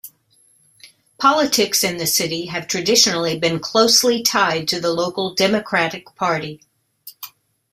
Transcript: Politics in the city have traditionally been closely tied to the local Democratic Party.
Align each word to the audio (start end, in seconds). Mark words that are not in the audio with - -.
Politics 1.19 1.83
in 1.83 1.97
the 1.97 2.07
city 2.07 2.47
have 2.47 2.67
traditionally 2.67 3.37
been 3.37 3.59
closely 3.59 4.23
tied 4.23 4.67
to 4.69 4.79
the 4.81 4.89
local 4.91 5.35
Democratic 5.35 6.15
Party. 6.15 6.63